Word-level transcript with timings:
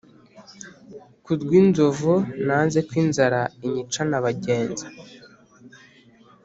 Ku 1.23 1.31
rw'Inzovu 1.41 2.13
nanze 2.47 2.79
ko 2.87 2.93
inzara 3.03 3.41
inyicana 3.65 4.13
abagenza 4.21 4.85